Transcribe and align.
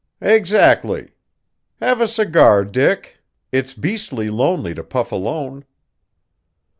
"Exactly. 0.19 1.09
Have 1.79 2.01
a 2.01 2.07
cigar, 2.07 2.65
Dick; 2.65 3.19
it's 3.51 3.75
beastly 3.75 4.31
lonely 4.31 4.73
to 4.73 4.83
puff 4.83 5.11
alone." 5.11 5.63